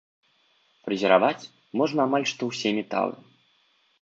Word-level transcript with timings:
Фрэзераваць 0.87 1.49
можна 1.83 1.99
амаль 2.09 2.27
што 2.33 2.49
ўсе 2.53 2.69
металы. 2.79 3.15